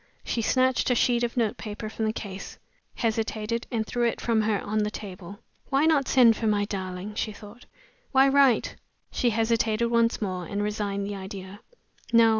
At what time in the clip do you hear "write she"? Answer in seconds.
8.27-9.29